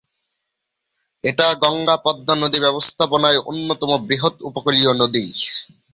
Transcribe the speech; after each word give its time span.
এটা 1.23 1.47
গঙ্গা-পদ্মা 1.63 2.33
নদী 2.35 2.59
ব্যবস্থাপনার 2.59 3.35
অন্যতম 3.49 3.91
বৃহৎ 4.07 4.35
উপকূলীয় 4.41 4.91
নদী। 4.93 5.25